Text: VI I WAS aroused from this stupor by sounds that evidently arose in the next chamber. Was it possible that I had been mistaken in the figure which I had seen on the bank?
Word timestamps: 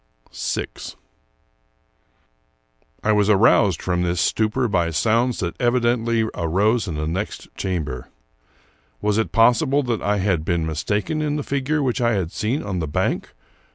VI 0.33 0.65
I 3.03 3.11
WAS 3.11 3.29
aroused 3.29 3.83
from 3.83 4.01
this 4.01 4.19
stupor 4.19 4.67
by 4.67 4.89
sounds 4.89 5.37
that 5.41 5.55
evidently 5.61 6.23
arose 6.33 6.87
in 6.87 6.95
the 6.95 7.05
next 7.05 7.55
chamber. 7.55 8.09
Was 8.99 9.19
it 9.19 9.31
possible 9.31 9.83
that 9.83 10.01
I 10.01 10.17
had 10.17 10.43
been 10.43 10.65
mistaken 10.65 11.21
in 11.21 11.35
the 11.35 11.43
figure 11.43 11.83
which 11.83 12.01
I 12.01 12.13
had 12.13 12.31
seen 12.31 12.63
on 12.63 12.79
the 12.79 12.87
bank? 12.87 13.35